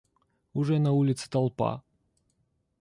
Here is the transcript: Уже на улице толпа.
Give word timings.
Уже 0.55 0.79
на 0.79 0.93
улице 0.93 1.29
толпа. 1.29 1.83